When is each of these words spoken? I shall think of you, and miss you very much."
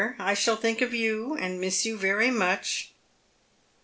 I 0.17 0.33
shall 0.33 0.55
think 0.55 0.81
of 0.81 0.95
you, 0.95 1.35
and 1.35 1.61
miss 1.61 1.85
you 1.85 1.95
very 1.95 2.31
much." 2.31 2.91